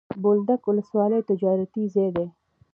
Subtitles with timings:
[0.23, 2.27] بولدک ولسوالي تجارتي ځای دی.